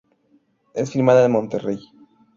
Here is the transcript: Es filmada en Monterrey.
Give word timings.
Es 0.73 0.89
filmada 0.91 1.23
en 1.27 1.31
Monterrey. 1.31 1.79